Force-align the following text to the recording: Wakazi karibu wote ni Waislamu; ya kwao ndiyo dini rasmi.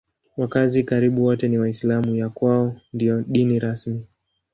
Wakazi 0.37 0.83
karibu 0.83 1.23
wote 1.23 1.47
ni 1.47 1.57
Waislamu; 1.57 2.15
ya 2.15 2.29
kwao 2.29 2.75
ndiyo 2.93 3.21
dini 3.21 3.59
rasmi. 3.59 4.05